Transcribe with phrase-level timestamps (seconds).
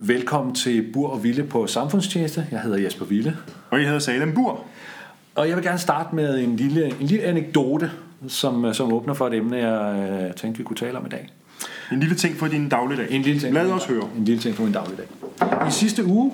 [0.00, 2.46] Velkommen til Bur og Ville på Samfundstjeneste.
[2.50, 3.36] Jeg hedder Jesper Ville.
[3.70, 4.60] Og jeg hedder Salem Bur.
[5.34, 7.90] Og jeg vil gerne starte med en lille, en lille anekdote,
[8.28, 11.28] som, som åbner for et emne, jeg øh, tænkte, vi kunne tale om i dag.
[11.92, 13.06] En lille ting for din dagligdag.
[13.10, 13.54] En lille ting.
[13.54, 14.08] Lad os høre.
[14.18, 15.06] En lille ting for min dagligdag.
[15.68, 16.32] I sidste uge,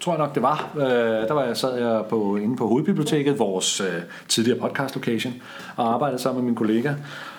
[0.00, 0.82] tror jeg nok det var, øh,
[1.28, 3.86] der var jeg, sad jeg på, inde på Hovedbiblioteket, vores øh,
[4.28, 5.34] tidligere podcast location,
[5.76, 6.94] og arbejdede sammen med min kollega.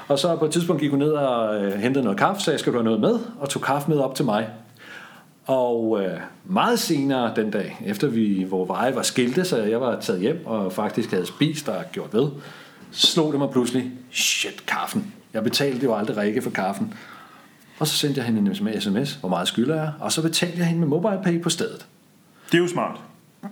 [0.07, 2.73] Og så på et tidspunkt gik hun ned og øh, hentede noget kaffe, sagde, skal
[2.73, 3.19] du have noget med?
[3.39, 4.47] Og tog kaffe med op til mig.
[5.51, 9.99] Og øh, meget senere den dag, efter vi, hvor veje var skilte, så jeg var
[9.99, 12.27] taget hjem og faktisk havde spist og gjort ved,
[12.91, 15.13] slog det mig pludselig, shit, kaffen.
[15.33, 16.93] Jeg betalte jo aldrig Rikke for kaffen.
[17.79, 20.65] Og så sendte jeg hende en sms, hvor meget skylder jeg, og så betalte jeg
[20.65, 21.85] hende med MobilePay på stedet.
[22.51, 22.99] Det er jo smart.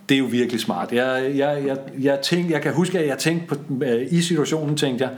[0.09, 0.93] Det er jo virkelig smart.
[0.93, 4.77] Jeg, jeg, jeg, jeg, tænkte, jeg kan huske, at jeg tænkte på, øh, i situationen,
[4.77, 5.13] tænkte jeg,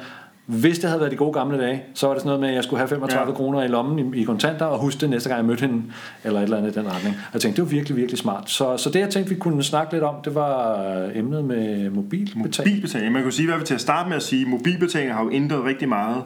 [0.52, 2.56] hvis det havde været de gode gamle dage, så var det sådan noget med, at
[2.56, 3.36] jeg skulle have 35 ja.
[3.38, 5.84] kroner i lommen i, i kontanter, og huske det næste gang, jeg mødte hende,
[6.24, 7.16] eller et eller andet i den retning.
[7.16, 8.50] Og jeg tænkte, det var virkelig, virkelig smart.
[8.50, 12.72] Så, så det, jeg tænkte, vi kunne snakke lidt om, det var emnet med mobilbetaling.
[12.72, 13.14] Mobilbetaling.
[13.14, 15.64] Man kan sige, hvad vi til at starte med at sige, mobilbetaling har jo ændret
[15.64, 16.24] rigtig meget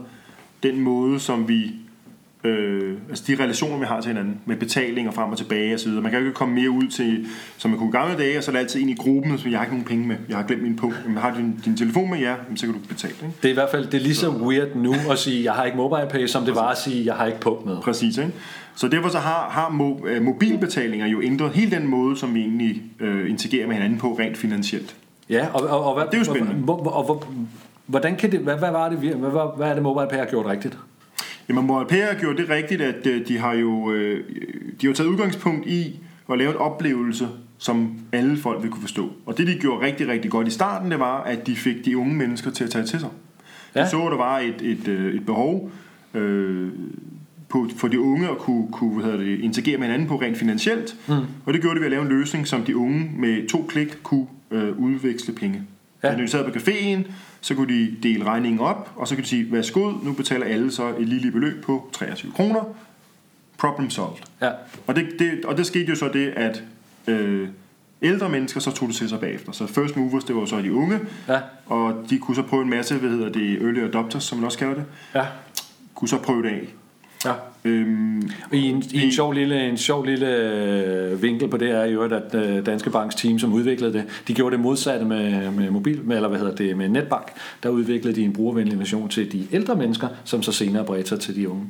[0.63, 1.71] den måde, som vi
[2.45, 5.91] øh, altså de relationer, vi har til hinanden, med betaling og frem og tilbage osv.
[5.91, 7.25] Man kan jo ikke komme mere ud til,
[7.57, 9.49] som man kunne i gamle dage, og så er det altid ind i gruppen, så
[9.49, 11.03] jeg har ikke nogen penge med, jeg har glemt min punkt.
[11.07, 13.13] Men har din, din telefon med, ja, så kan du betale.
[13.13, 13.33] Ikke?
[13.41, 15.63] Det er i hvert fald det er lige så weird nu at sige, jeg har
[15.63, 17.77] ikke mobile pay, som det var at sige, jeg har ikke punkt med.
[17.81, 18.31] Præcis, ikke?
[18.75, 22.41] Så derfor så har, har mo, øh, mobilbetalinger jo ændret hele den måde, som vi
[22.41, 24.95] egentlig øh, interagerer med hinanden på rent finansielt.
[25.29, 26.53] Ja, og, og, og hvad, Det er jo spændende.
[26.53, 27.27] Hvor, hvor, og, hvor,
[27.85, 30.25] hvordan kan det, hvad, hvad, var det, hvad, hvad, hvad er det mobile pay har
[30.25, 30.77] gjort rigtigt?
[31.49, 34.29] Jamen, har gjort det rigtigt, at øh, de har jo øh,
[34.81, 35.99] de har jo taget udgangspunkt i
[36.31, 39.11] at lave en oplevelse, som alle folk vil kunne forstå.
[39.25, 41.97] Og det, de gjorde rigtig, rigtig godt i starten, det var, at de fik de
[41.97, 43.09] unge mennesker til at tage til sig.
[43.73, 43.89] De Ja.
[43.89, 45.71] så, at der var et, et, øh, et behov
[46.13, 46.69] øh,
[47.49, 50.37] på, for de unge at kunne, kunne hvad hedder det, interagere med hinanden på rent
[50.37, 50.95] finansielt.
[51.07, 51.13] Mm.
[51.45, 53.97] Og det gjorde de ved at lave en løsning, som de unge med to klik
[54.03, 55.63] kunne øh, udveksle penge.
[56.05, 56.11] Ja.
[56.11, 56.17] Ja.
[56.17, 57.11] Når de sad på caféen,
[57.41, 60.71] så kunne de dele regningen op, og så kunne de sige, værsgo, nu betaler alle
[60.71, 62.63] så et lille beløb på 23 kroner.
[63.57, 64.17] Problem solved.
[64.41, 64.49] Ja.
[64.87, 66.63] Og det, det, og det skete jo så det, at
[67.07, 67.47] øh,
[68.01, 69.51] ældre mennesker så tog det til sig bagefter.
[69.51, 71.39] Så first movers, det var jo så de unge, Ja.
[71.65, 74.57] og de kunne så prøve en masse, hvad hedder det, early adopters, som man også
[74.57, 74.83] kalder det,
[75.15, 75.25] Ja.
[75.95, 76.67] kunne så prøve det af.
[77.25, 77.33] Ja.
[77.65, 81.85] Øhm, I en, i en sjov lille, en sjov lille øh, vinkel på det er
[81.85, 85.69] jo, at øh, Danske Banks team, som udviklede det, de gjorde det modsatte med, med
[85.69, 87.31] mobil, med, eller hvad hedder det, med netbank.
[87.63, 91.19] Der udviklede de en brugervenlig version til de ældre mennesker, som så senere bredte sig
[91.19, 91.63] til de unge.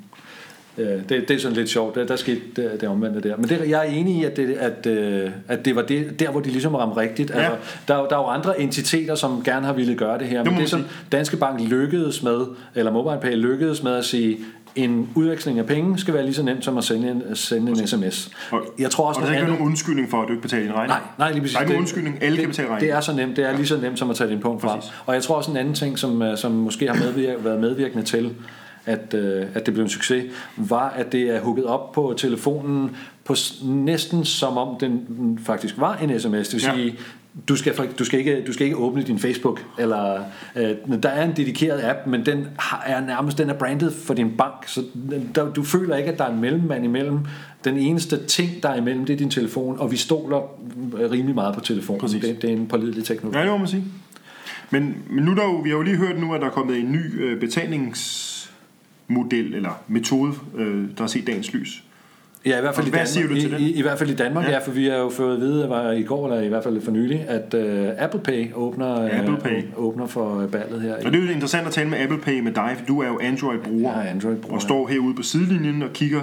[0.78, 1.96] Øh, Det, det er sådan lidt sjovt.
[1.96, 3.38] Der, der skete det, det omvendte der.
[3.38, 6.32] Men det, jeg er enig i, at det, at, øh, at det var det, der,
[6.32, 7.30] hvor de ligesom ramte rigtigt.
[7.30, 7.36] Ja.
[7.36, 7.52] Altså,
[7.88, 10.44] der, er der er jo andre entiteter, som gerne har ville gøre det her.
[10.44, 10.84] må Men det, som.
[11.12, 12.42] Danske Bank lykkedes med,
[12.76, 14.38] eller MobilePay lykkedes med at sige,
[14.76, 17.88] en udveksling af penge skal være lige så nemt som at sende en, sende en
[17.88, 18.30] sms.
[18.52, 20.42] og, Jeg tror også, og der er ikke andet- nogen undskyldning for, at du ikke
[20.42, 20.90] betaler din regning.
[20.90, 21.54] Nej, nej, lige præcis.
[21.54, 22.24] Der er ikke nogen Det- undskyldning.
[22.24, 22.98] Alle det, kan betale Det regningen.
[22.98, 23.36] er så nemt.
[23.38, 24.80] Det er lige så nemt som at tage din punkt fra.
[25.06, 28.04] Og jeg tror også en anden ting, som, øh, som måske har medvirket, været medvirkende
[28.04, 28.34] til,
[28.86, 30.26] at, øh, at det blev en succes,
[30.58, 32.92] var, at det er hooket op på telefonen
[33.26, 36.48] på næsten som om den den faktisk var en sms.
[36.48, 36.76] Det vil Ja.
[36.76, 36.96] sige,
[37.50, 40.24] du skal, du, skal ikke, du skal ikke åbne din Facebook, eller
[40.56, 40.72] øh,
[41.04, 44.32] der er en dedikeret app, men den har, er nærmest den er brandet for din
[44.38, 44.84] bank, så
[45.36, 47.20] der, du føler ikke, at der er en mellemmand imellem.
[47.64, 50.42] Den eneste ting, der er imellem, det er din telefon, og vi stoler
[51.00, 52.02] øh, rimelig meget på telefonen.
[52.02, 52.24] Præcis.
[52.24, 53.38] Det, det er en pålidelig teknologi.
[53.38, 53.84] Ja, det må man sige.
[54.70, 56.52] Men, men nu er der jo, vi har jo lige hørt nu, at der er
[56.52, 61.84] kommet en ny øh, betalingsmodel eller metode, øh, der har set dagens lys.
[62.46, 63.08] Ja, i hvert fald i Danmark.
[63.08, 63.60] siger du til I, det?
[63.60, 64.52] i, I hvert fald i Danmark, ja.
[64.52, 64.60] Ja.
[64.60, 66.82] for vi har jo fået at vide, at var i går, eller i hvert fald
[66.82, 69.62] for nylig, at uh, Apple Pay åbner, øh, Apple Pay.
[69.76, 70.96] åbner for ballet her.
[70.96, 73.08] Og det er jo interessant at tale med Apple Pay med dig, for du er
[73.08, 73.92] jo Android-bruger.
[73.98, 76.22] Jeg er Android-bruger, Og står herude på sidelinjen og kigger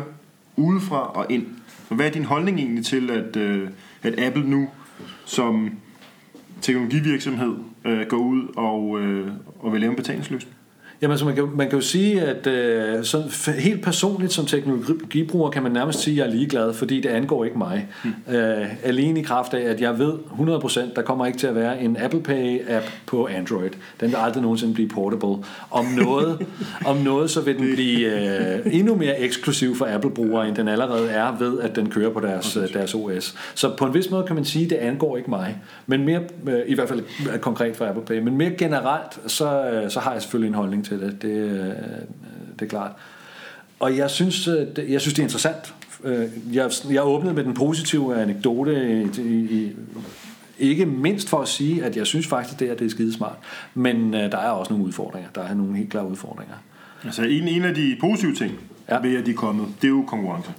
[0.57, 1.47] udefra og ind.
[1.89, 3.69] Så hvad er din holdning egentlig til, at, øh,
[4.03, 4.69] at Apple nu
[5.25, 5.71] som
[6.61, 9.29] teknologivirksomhed øh, går ud og, øh,
[9.59, 10.55] og vil lave en betalingsløsning?
[11.03, 15.51] Jamen, altså, man, kan, man kan jo sige, at øh, sådan, helt personligt som teknologibruger
[15.51, 17.89] kan man nærmest sige, at jeg er ligeglad, fordi det angår ikke mig.
[18.05, 18.35] Mm.
[18.35, 21.83] Øh, alene i kraft af, at jeg ved 100%, der kommer ikke til at være
[21.83, 23.71] en Apple Pay-app på Android.
[24.01, 25.45] Den vil aldrig nogensinde blive portable.
[25.71, 26.47] Om noget,
[26.91, 28.31] om noget så vil den blive
[28.65, 32.21] øh, endnu mere eksklusiv for Apple-brugere, end den allerede er ved, at den kører på
[32.21, 33.35] deres, øh, deres OS.
[33.55, 35.59] Så på en vis måde kan man sige, at det angår ikke mig.
[35.87, 38.19] Men mere, øh, i hvert fald øh, konkret for Apple Pay.
[38.19, 41.23] Men mere generelt, så, øh, så har jeg selvfølgelig en holdning til det.
[41.23, 41.67] Det, øh,
[42.59, 42.91] det er klart.
[43.81, 45.75] Og jeg synes, øh, det, jeg synes, det er interessant.
[46.05, 49.73] Øh, Jeg, jeg åbnede med den positive anekdote i, i,
[50.59, 53.37] ikke mindst for at sige, at jeg synes faktisk, det, er, det er skidesmart.
[53.75, 55.29] Men øh, der er også nogle udfordringer.
[55.35, 56.55] Der er nogle helt klare udfordringer.
[57.05, 58.53] Altså en, en af de positive ting
[58.89, 58.99] Ja.
[59.01, 60.51] ved, at de er kommet, det er jo konkurrence.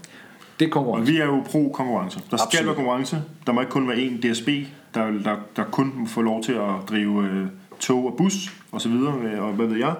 [0.59, 1.11] Det er Og konkurrence.
[1.11, 2.19] vi er jo pro-konkurrence.
[2.31, 2.65] Der skal Absolut.
[2.67, 3.21] være konkurrence.
[3.47, 4.47] Der må ikke kun være én DSB,
[4.95, 7.45] der, der, der kun må få lov til at drive øh,
[7.79, 8.33] tog og bus
[8.71, 9.93] og så videre, og hvad ved jeg.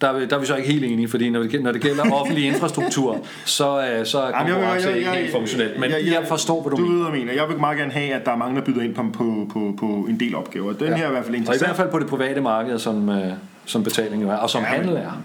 [0.00, 1.80] Der, er vi- der er vi så ikke helt enige, fordi når det, når det
[1.80, 5.80] gælder offentlig infrastruktur, så, øh, så er konkurrence ikke helt funktionelt.
[5.80, 6.96] Men jeg- jeg, jeg- forstår, hvad du, Du mener.
[6.96, 7.32] ved, jeg mener.
[7.32, 9.74] Jeg vil meget gerne have, at der er mange, der byder ind på, på, på,
[9.78, 10.72] på en del opgaver.
[10.72, 10.94] Den ja.
[10.96, 11.68] her er i hvert fald Og i interessant.
[11.68, 13.32] hvert fald på det private marked, som, øh,
[13.64, 15.22] som betaling jo er, og som Ja, handel er.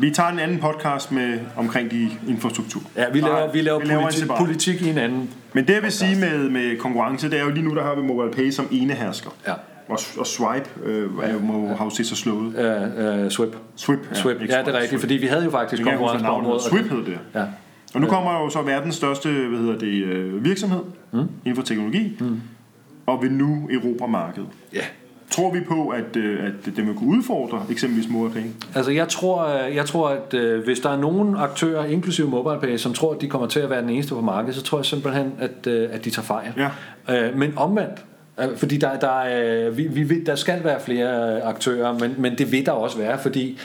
[0.00, 2.82] Vi tager en anden podcast med omkring de infrastruktur.
[2.96, 5.30] Ja, vi laver, Nej, vi laver, vi laver politi- politik i en anden.
[5.52, 7.94] Men det jeg vil sige med, med konkurrence, det er jo lige nu, der har
[7.94, 9.30] vi MobilePay som ene hersker.
[9.46, 9.52] Ja.
[9.90, 12.58] Og, og Swipe øh, er jo, må, har jo set sig slået.
[12.58, 13.56] Øh, øh, Swip.
[13.76, 14.42] Swip, Swip.
[14.42, 16.62] ikke Ja, det er rigtigt, fordi vi havde jo faktisk konkurrence på området.
[16.62, 17.18] Swip hed det.
[17.34, 17.44] Ja.
[17.94, 20.80] Og nu kommer jo så verdens største hvad hedder det, øh, virksomhed
[21.12, 21.18] mm.
[21.18, 22.40] inden for teknologi, mm.
[23.06, 24.48] og vil nu erobre markedet.
[24.74, 24.80] ja.
[25.30, 28.50] Tror vi på, at, øh, at det vil kunne udfordre eksempelvis MobilePay?
[28.74, 32.92] Altså jeg tror, øh, jeg tror at hvis der er nogen aktører, inklusive MobilePay, som
[32.92, 35.32] tror, at de kommer til at være den eneste på markedet, så tror jeg simpelthen,
[35.38, 36.52] at, at de tager fejl.
[36.56, 37.30] Ja.
[37.34, 38.04] Men omvendt,
[38.56, 42.52] fordi der, der, er, vi, vi, der skal være flere øh, aktører, men, men det
[42.52, 43.58] vil der også være, fordi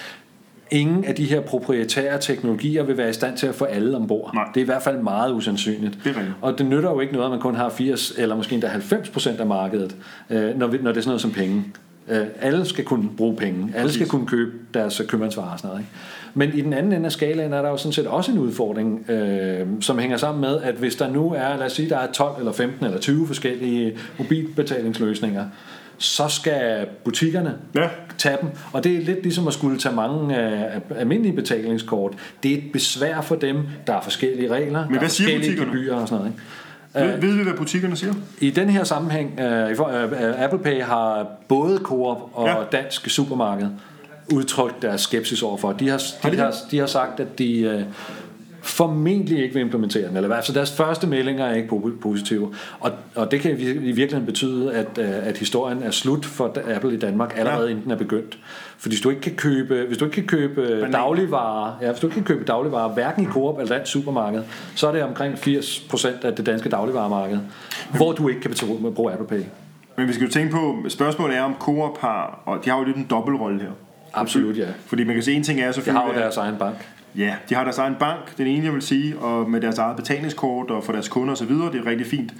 [0.71, 4.31] ingen af de her proprietære teknologier vil være i stand til at få alle ombord.
[4.33, 4.43] Nej.
[4.53, 5.97] Det er i hvert fald meget usandsynligt.
[6.03, 6.15] Det.
[6.41, 9.09] Og det nytter jo ikke noget, at man kun har 80 eller måske endda 90
[9.09, 9.95] procent af markedet,
[10.29, 11.63] øh, når, vi, når det er sådan noget som penge.
[12.09, 13.73] Øh, alle skal kunne bruge penge.
[13.75, 15.81] Alle skal kunne købe deres købmandsvarer og sådan noget.
[15.81, 15.91] Ikke?
[16.33, 19.09] Men i den anden ende af skalaen er der jo sådan set også en udfordring,
[19.09, 22.11] øh, som hænger sammen med, at hvis der nu er, lad os sige, der er
[22.11, 25.45] 12 eller 15 eller 20 forskellige mobilbetalingsløsninger,
[25.97, 27.87] så skal butikkerne Ja.
[28.17, 28.49] tage dem.
[28.73, 32.13] Og det er lidt ligesom at skulle tage mange øh, almindelige betalingskort.
[32.43, 33.57] Det er et besvær for dem.
[33.87, 34.79] Der er forskellige regler.
[34.79, 36.31] der hvad er forskellige gebyrer og sådan noget.
[36.31, 36.43] Ikke?
[36.95, 38.13] Ved, ved vi, hvad butikkerne siger?
[38.41, 42.55] I den her sammenhæng, øh, for- øh, Apple Pay har både Coop og Ja.
[42.71, 43.67] Dansk Supermarked
[44.33, 45.71] udtrykt deres skepsis overfor.
[45.73, 47.81] De har, de, har, de har sagt, at de øh,
[48.65, 50.15] formentlig ikke vil implementere den.
[50.15, 52.53] Eller i hvert fald deres første meldinger er ikke po- positive.
[52.79, 56.25] Og, og det kan i vir- i virkeligheden betyde, at, øh, at historien er slut
[56.25, 57.69] for Apple i Danmark allerede Ja.
[57.69, 58.37] inden den er begyndt.
[58.77, 60.91] For hvis du ikke kan købe, hvis du ikke kan købe Bananer.
[60.91, 64.43] dagligvarer, ja, hvis du ikke kan købe dagligvarer, hverken i Coop eller Dansk Supermarked,
[64.75, 67.39] så er det omkring 80% af det danske dagligvaremarked,
[67.97, 69.41] hvor du ikke kan betale- bruge Apple Pay.
[69.97, 72.83] Men vi skal jo tænke på, spørgsmålet er, om Coop har, og de har jo
[72.83, 73.69] lidt en dobbeltrolle her.
[74.13, 74.65] Absolut, ja.
[74.85, 76.01] Fordi man kan se, en ting er De selvfølgelig...
[76.07, 76.75] har jo deres egen bank.
[77.17, 79.95] Ja, de har deres egen bank, den ene jeg vil sige, og med deres eget
[79.95, 82.33] betalingskort og for deres kunder osv., det er rigtig fint.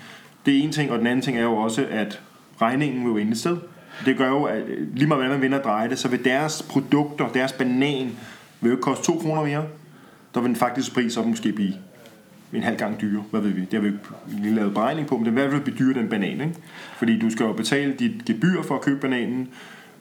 [0.46, 2.22] Det er en ting, og den anden ting er jo også, at
[2.62, 3.58] regningen vil jo ende et sted.
[4.06, 6.26] Det gør jo, at øh, lige meget hvad man vinder og drejer det, så vil
[6.26, 8.12] deres produkter, deres banan,
[8.62, 9.66] vil jo ikke koste 2 kroner mere.
[10.34, 11.74] Der vil den faktiske pris så måske blive
[12.54, 13.24] en halv gang dyre.
[13.32, 13.62] Hvad ved vi?
[13.62, 15.78] Det har vi ikke lige lavet beregning på, men det vil i hvert fald blive
[15.78, 16.42] dyre den banan.
[16.42, 16.54] Ikke?
[16.98, 19.50] Fordi du skal jo betale dit gebyr for at købe bananen,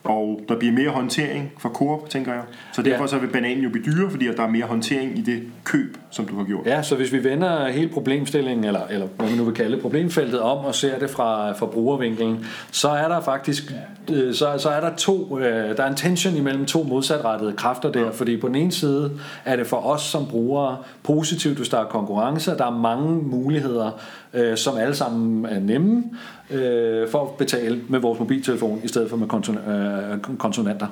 [0.05, 2.41] og der bliver mere håndtering fra Coop, tænker jeg.
[2.73, 3.07] Så derfor Ja.
[3.07, 6.25] så vil bananen jo blive dyrere, fordi der er mere håndtering i det køb, som
[6.25, 6.65] du har gjort.
[6.65, 10.39] Ja, så hvis vi vender hele problemstillingen, eller, eller hvad man nu vil kalde problemfeltet
[10.39, 13.73] om og ser det fra, fra brugervinkelen, så er der faktisk
[14.13, 17.91] øh, så, så er der to, øh, der er en tension imellem to modsatrettede kræfter
[17.91, 19.11] der, fordi på den ene side
[19.45, 23.15] er det for os som brugere positivt, hvis der er konkurrence, og der er mange
[23.23, 23.91] muligheder,
[24.33, 26.03] øh, som alle sammen er nemme
[26.51, 30.87] øh, for at betale med vores mobiltelefon, i stedet for med konton, øh, konsonanter.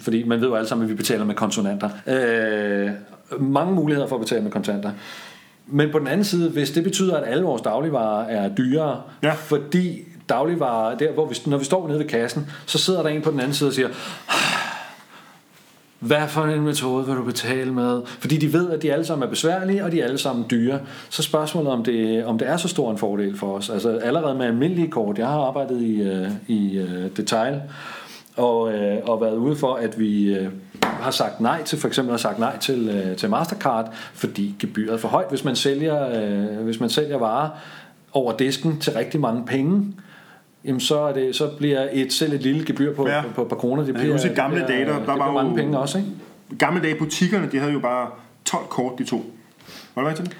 [0.00, 1.90] Fordi man ved jo alle sammen, at vi betaler med konsonanter.
[2.06, 2.90] Øh,
[3.40, 4.90] mange muligheder for at betale med kontanter.
[5.66, 9.32] Men på den anden side, hvis det betyder, at alle vores dagligvarer er dyrere, Ja.
[9.32, 13.22] fordi dagligvarer, der hvor vi, når vi står nede ved kassen, så sidder der en
[13.22, 13.88] på den anden side og siger,
[16.06, 18.02] hvad for en metode vil du betale med?
[18.06, 20.80] Fordi de ved, at de alle sammen er besværlige, og de er alle sammen dyre.
[21.10, 23.70] Så spørgsmålet om det, om det er så stor en fordel for os.
[23.70, 25.18] Altså allerede med almindelige kort.
[25.18, 27.60] Jeg har arbejdet i, øh, i øh, detail,
[28.36, 30.48] og, øh, og været ude for, at vi øh,
[30.82, 34.94] har sagt nej til, for eksempel har sagt nej til, øh, til Mastercard, fordi gebyret
[34.94, 35.28] er for højt.
[35.28, 37.48] Hvis man sælger, øh, hvis man sælger varer
[38.12, 39.92] over disken til rigtig mange penge,
[40.66, 43.16] jamen så, er det, så bliver et, selv et lille gebyr på, Ja.
[43.16, 43.22] ja.
[43.22, 45.26] på, på par kroner, det bliver, i gamle det bliver, dage, der- der det var
[45.26, 46.10] jo- mange penge også, ikke?
[46.58, 48.08] Gamle dage, butikkerne, de havde jo bare
[48.44, 49.24] 12 kort, de to.
[49.94, 50.28] Var det rigtigt?
[50.28, 50.36] Det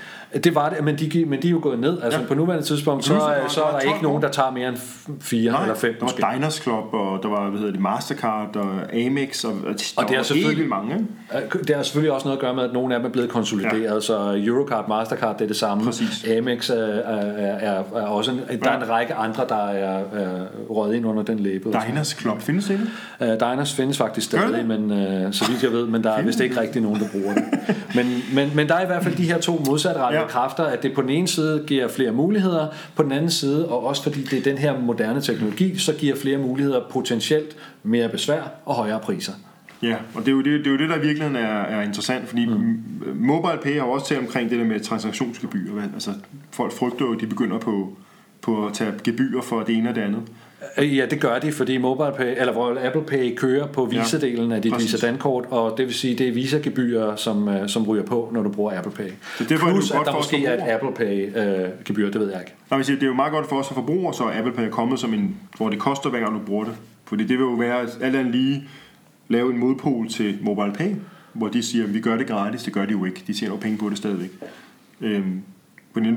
[0.55, 2.03] var det, men de, men de er jo gået ned.
[2.03, 2.27] Altså Ja.
[2.27, 4.29] på nuværende tidspunkt, så, Pludselig er- der- så der er der 12 ikke nogen, der
[4.29, 4.77] tager mere end
[5.21, 6.23] fire Nej, eller fem der måske.
[6.23, 9.73] var Diners Club, og der var, hvad hedder det, Mastercard og Amex, og, og der
[9.97, 10.95] Og det er selvfølgelig- mange?
[11.35, 13.31] Øh, Det har selvfølgelig også noget at gøre med, at nogle af dem er blevet
[13.31, 14.01] konsolideret, ja.
[14.01, 15.85] så Eurocard, Mastercard, det er det samme.
[15.85, 16.25] Præcis.
[16.39, 20.95] Amex er, er, er, også en, der er en række andre, der er, er røget
[20.97, 21.77] ind under den label.
[21.89, 22.73] Diners Club, findes det
[23.21, 23.33] ikke?
[23.43, 26.41] Uh, Diners findes faktisk stadig, men uh, så vidt jeg ved, men der er vist
[26.41, 27.45] ikke rigtig nogen, der bruger det.
[27.95, 30.95] Men, men, men der er i hvert fald de her to modsatrettede Kræfter, at det
[30.95, 32.67] på den ene side giver flere muligheder,
[32.97, 36.17] på den anden side, og også fordi det er den her moderne teknologi, så giver
[36.17, 39.33] flere muligheder potentielt mere besvær og højere priser.
[39.83, 41.83] Ja, og det er jo det, det, er jo det der i virkeligheden er, er
[41.83, 42.83] interessant, fordi mm.
[43.15, 45.83] MobilePay har også talt omkring det der med transaktionsgebyr.
[45.95, 46.11] Altså,
[46.51, 47.97] folk frygter jo, at de begynder på,
[48.43, 50.23] på at tage gebyr for det ene og det andet.
[50.79, 54.63] Øh, Ja, det gør de, fordi MobilePay, eller hvor Apple Pay kører på Visa-delen af
[54.63, 54.93] dit præcis.
[54.93, 58.43] Visa Dankort, og det vil sige, det er Visa-gebyrer, som, øh, som ryger på, når
[58.43, 59.11] du bruger Apple Pay.
[59.39, 60.71] Så derfor er det Plus, jo at godt der for måske er et.
[60.73, 62.53] Apple Pay-gebyr, det ved jeg ikke.
[62.71, 64.63] Nej, men siger, det er jo meget godt for os som forbrugere, så Apple Pay
[64.67, 66.75] er kommet som en, hvor det koster hver gang du bruger det.
[67.05, 68.65] Fordi det vil jo være at alt andet lige
[69.29, 70.95] lave en modpol til MobilePay,
[71.33, 73.23] hvor de siger, at vi gør det gratis, det gør de jo ikke.
[73.27, 74.31] De tjener jo penge på det stadigvæk.
[75.01, 75.43] Øhm,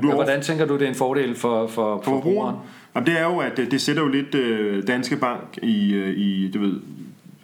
[0.04, 2.56] over- hvordan tænker du, det er en fordel for, for, for for forbrugeren.
[2.94, 6.18] Jamen, det er jo, at øh, det sætter jo lidt øh, Danske Bank i, øh,
[6.18, 6.80] i, du ved,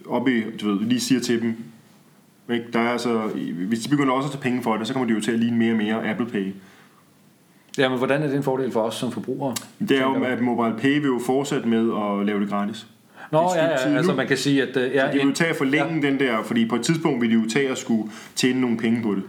[0.09, 1.55] op i, du ved, lige siger til dem,
[2.53, 2.65] ikke?
[2.73, 3.19] Der er altså,
[3.69, 5.39] hvis de begynder også at tage penge for det, så kommer de jo til at
[5.39, 6.53] ligne mere og mere Apple Pay.
[7.79, 9.55] Ja, men hvordan er det en fordel for os som forbrugere?
[9.89, 11.79] Det er jo, at MobilePay vil jo fortsætte med
[12.21, 12.87] at lave det gratis.
[13.33, 14.77] Nå, ja, ja, altså man kan sige, at...
[14.77, 16.11] øh, Ja, Så de vil jo tage at forlænge ja.
[16.11, 19.03] den der, fordi på et tidspunkt vil de jo tage at skulle tjene nogle penge
[19.03, 19.23] på det.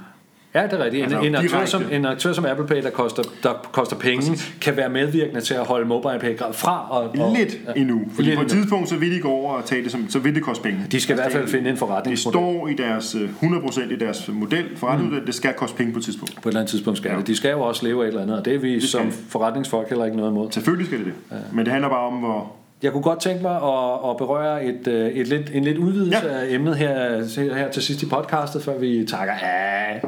[0.62, 1.06] Ja, det er rigtigt.
[1.06, 4.38] En, Altså, en, aktør, som, en aktør som Apple Pay, der koster, der koster penge,
[4.62, 6.88] kan være medvirkende til at holde MobilePay fra.
[6.90, 7.80] Og, og, Lidt ja.
[7.82, 8.02] endnu.
[8.16, 8.62] Fordi Lidt på et endnu.
[8.62, 10.80] tidspunkt, så vil de gå over og tage det som, så vil det koste penge.
[10.92, 12.34] De skal i hvert fald finde en Det forretningsmodel.
[12.40, 16.06] står i deres øh, 100% i deres model, forretningsmodel, det skal koste penge på et
[16.06, 16.36] tidspunkt.
[16.36, 17.18] På et eller andet tidspunkt skal Ja.
[17.18, 17.28] det.
[17.28, 19.12] De skal jo også leve af et eller andet, og det er vi skal som
[19.30, 20.52] forretningsfolk heller ikke noget imod.
[20.52, 21.14] Selvfølgelig skal det det.
[21.54, 22.52] Men det handler bare om, hvor...
[22.84, 26.26] Jeg kunne godt tænke mig at, at berøre et, øh, et lidt, en lidt udvidelse
[26.28, 26.40] Ja.
[26.40, 30.02] af emnet her, til- her til sidst i podcastet, før vi takker af.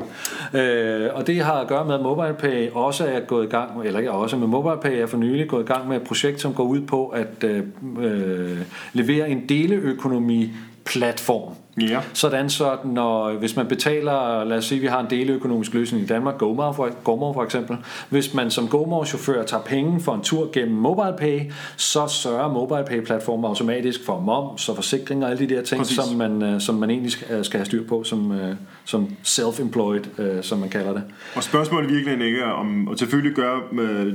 [0.53, 3.99] Øh, og det har at gøre med, at MobilePay også er gået i gang, eller
[3.99, 6.63] ikke også, men MobilePay er for nylig gået i gang med et projekt, som går
[6.63, 7.63] ud på at øh,
[8.01, 8.57] øh,
[8.93, 10.49] levere en deleøkonomi
[10.85, 11.53] platform.
[11.81, 11.99] Ja.
[12.13, 16.05] Sådan så, når, hvis man betaler, lad os sige, vi har en deleøkonomisk løsning i
[16.05, 17.77] Danmark, GoMore for, GoMore for eksempel.
[18.09, 24.05] Hvis man som GoMore-chauffør tager penge for en tur gennem MobilePay, så sørger MobilePay-platformen automatisk
[24.05, 25.97] for moms og forsikring og alle de der ting, Præcis.
[25.97, 28.55] som man, øh, som man egentlig skal, skal have styr på som, øh,
[28.85, 31.03] som self-employed, øh, som man kalder det.
[31.35, 34.13] Og spørgsmålet virkelig ikke om, og selvfølgelig gør øh,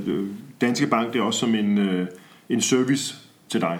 [0.61, 2.07] Danske Bank det også som en, øh,
[2.49, 3.15] en service
[3.49, 3.79] til dig.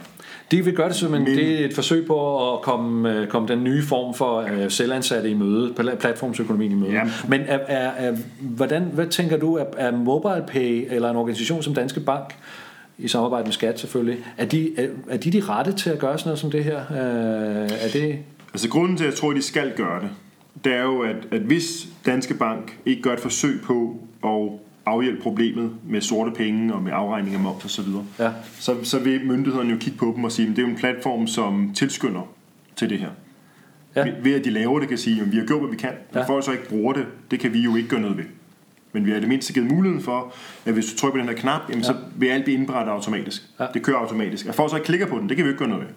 [0.52, 3.28] De vil gøre det som en, Men- det er et forsøg på at komme, øh,
[3.28, 6.92] komme den nye form for øh, selvansatte i møde, pla- platformsøkonomien i møde.
[6.92, 7.04] Ja.
[7.28, 11.74] Men er, er, er, hvordan, hvad tænker du, er, er MobilePay eller en organisation som
[11.74, 12.36] Danske Bank,
[12.98, 16.18] i samarbejde med Skat selvfølgelig, er de, er, er de de rette til at gøre
[16.18, 16.78] sådan noget som det her?
[16.80, 18.18] Øh, er det...
[18.54, 20.10] Altså grunden til, at jeg tror, at de skal gøre det,
[20.66, 25.22] det er jo, at, at hvis Danske Bank ikke gør et forsøg på at afhjælpe
[25.22, 27.88] problemet med sorte penge og med afregning af moms osv.,
[28.20, 28.32] Ja.
[28.60, 30.80] så, så vil myndighederne jo kigge på dem og sige, at det er jo en
[30.80, 32.22] platform, som tilskynder
[32.76, 33.10] til det her.
[33.96, 34.06] Ja.
[34.06, 34.14] Ja.
[34.24, 35.90] Ved at de laver det, kan sige, at vi har gjort, hvad vi kan.
[36.14, 36.28] Men Ja.
[36.28, 38.24] folk så ikke bruger det, det kan vi jo ikke gøre noget ved.
[38.92, 40.34] Men vi har i det mindste givet muligheden for,
[40.66, 43.42] at hvis du trykker på den her knap, jamen, så vil alt blive indberettet automatisk.
[43.60, 43.66] Ja.
[43.74, 44.46] Det kører automatisk.
[44.46, 45.94] At folk så ikke klikker på den, det kan vi ikke gøre noget ved.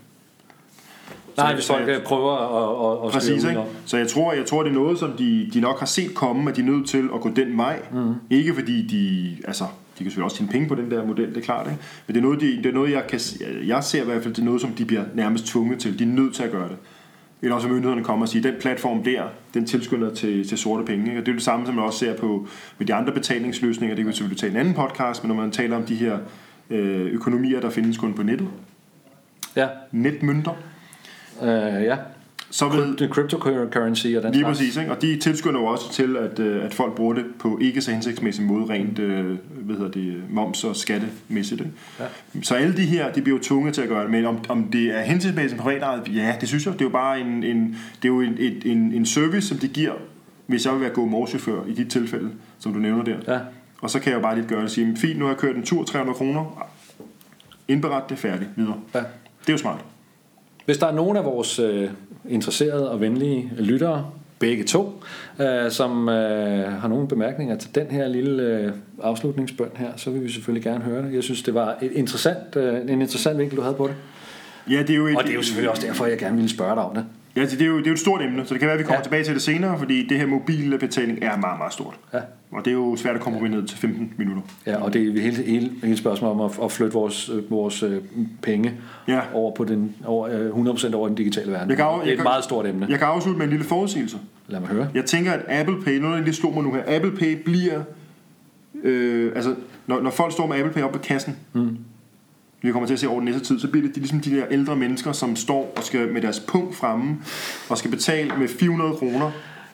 [1.38, 3.62] Nej, hvis folk jeg- øh, prøver at, at, at Præcis, ikke?
[3.84, 6.50] Så jeg tror, jeg tror, det er noget, som de, de nok har set komme,
[6.50, 7.80] at de er nødt til at gå den vej.
[7.92, 8.14] Mm.
[8.30, 9.68] Ikke fordi de, altså, de
[9.98, 11.78] kan selvfølgelig også tjene penge på den der model, det er klart, ikke?
[12.06, 13.20] Men det er noget, de, det er noget jeg, kan,
[13.66, 15.98] jeg ser i hvert fald, det er noget, som de bliver nærmest tvunget til.
[15.98, 16.76] De er nødt til at gøre det.
[17.42, 19.22] Eller også myndighederne kommer og siger, den platform der,
[19.54, 21.06] den tilskynder til, til sorte penge.
[21.06, 21.20] Ikke?
[21.20, 22.46] Og det er det samme, som man også ser på
[22.78, 23.96] med de andre betalingsløsninger.
[23.96, 26.18] Det kan vi selvfølgelig tage en anden podcast, men når man taler om de her
[26.70, 28.48] øh, økonomier, der findes kun på nettet,
[29.56, 30.52] Ja, netmønter,
[31.42, 31.96] øh, ja.
[32.50, 34.58] så vil, Det cryptocurrency og den Lige slags.
[34.58, 34.90] præcis, ikke?
[34.92, 37.90] og de tilskynder jo også til, at, øh, at folk bruger det på ikke så
[37.90, 41.60] hensigtsmæssig måde, rent øh, hvad hedder det, moms- og skattemæssigt.
[41.60, 41.72] Ikke?
[42.00, 42.04] Ja.
[42.42, 44.64] Så alle de her, de bliver jo tvunget til at gøre det, men om, om
[44.64, 47.76] det er hensigtsmæssigt privat ejet, ja, det synes jeg, det er jo bare en, en,
[48.02, 49.92] det er jo en, et, en, en service, som de giver,
[50.46, 53.16] hvis jeg vil være god morchauffør i dit tilfælde, som du nævner der.
[53.34, 53.38] Ja.
[53.80, 55.38] Og så kan jeg jo bare lidt gøre det og sige, fint, nu har jeg
[55.38, 56.68] kørt en tur, 300 kroner,
[57.68, 58.76] indberet det, færdigt, videre.
[58.94, 58.98] Ja.
[58.98, 59.84] Det er jo smart.
[60.68, 61.90] Hvis der er nogen af vores øh,
[62.28, 65.02] interesserede og venlige lyttere, begge to,
[65.40, 68.72] øh, som øh, har nogle bemærkninger til den her lille øh,
[69.02, 71.14] afslutningsbøn her, så vil vi selvfølgelig gerne høre det.
[71.14, 73.94] Jeg synes, det var et interessant, øh, en interessant vinkel, du havde på det.
[74.70, 76.50] Ja, det er jo et, Og det er jo selvfølgelig også derfor, jeg gerne ville
[76.50, 77.04] spørge dig om det.
[77.40, 78.78] Ja, det er, jo, det er jo et stort emne, så det kan være, at
[78.78, 78.98] vi kommer Ja.
[78.98, 79.02] ja.
[79.02, 81.94] tilbage til det senere, fordi det her mobile betaling er meget, meget stort.
[82.14, 82.18] Ja.
[82.50, 84.42] Og det er jo svært at komme ned til 15 minutter.
[84.66, 87.82] Ja, og det er hele, hele, hele spørgsmålet om at, at flytte vores, øh, vores
[87.82, 88.02] øh,
[88.42, 88.72] penge
[89.08, 89.20] Ja.
[89.34, 91.68] over på den, over, øh, 100% over i den digitale verden.
[91.68, 92.86] Jeg kan, af- det er et kan, meget stort emne.
[92.90, 94.18] Jeg kan afslutte med en lille forudsigelse.
[94.48, 94.88] Lad mig høre.
[94.94, 97.80] Jeg tænker, at Apple Pay, noget af det slog mig nu her, Apple Pay bliver,
[98.84, 99.54] øh, altså
[99.86, 101.76] når, når folk står med Apple Pay op på kassen, mm
[102.62, 104.30] vi kommer til at se over den næste tid, så bliver det de, ligesom de
[104.30, 107.16] der ældre mennesker, som står og skal med deres punkt fremme,
[107.68, 109.30] og skal betale med 400 kroner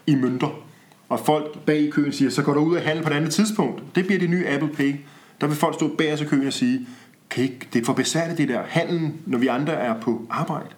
[0.06, 0.60] i mønter.
[1.08, 3.32] Og folk bag i køen siger, så går du ud og handle på et andet
[3.32, 3.82] tidspunkt.
[3.94, 4.94] Det bliver det nye Apple Pay.
[5.40, 6.86] Der vil folk stå bag os i køen og sige,
[7.30, 10.68] kan ikke, det er for besværligt det der handlen, når vi andre er på arbejde.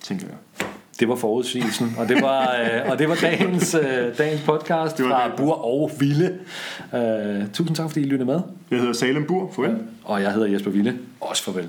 [0.00, 0.36] Tænker jeg.
[1.00, 5.04] Det var forudsigelsen, og det var, øh, og det var dagens, øh, dagens podcast Det
[5.04, 5.36] var fra det.
[5.36, 6.38] Bur og Ville.
[6.94, 8.40] Øh, tusind tak, fordi I lyttede med.
[8.70, 9.52] Jeg hedder Salem Bur.
[9.56, 9.78] Farvel.
[10.04, 10.98] Og jeg hedder Jesper Ville.
[11.20, 11.68] Også farvel.